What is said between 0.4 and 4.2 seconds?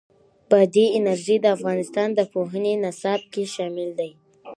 بادي انرژي د افغانستان د پوهنې نصاب کې شامل دي.